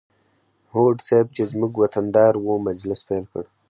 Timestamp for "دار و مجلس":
2.15-2.99